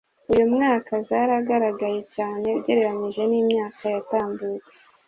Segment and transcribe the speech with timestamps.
[0.31, 4.77] uyu mwaka zaragaragaye cyane ugereranije n’imyaka yatambutse